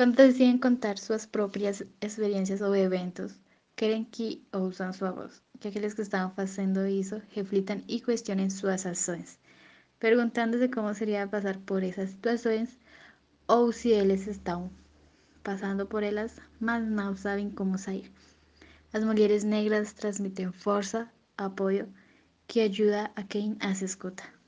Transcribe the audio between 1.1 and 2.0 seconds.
propias